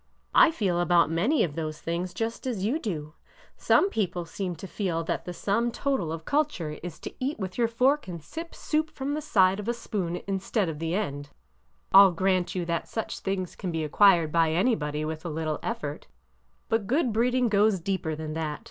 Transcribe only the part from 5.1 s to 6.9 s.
the sum total of culture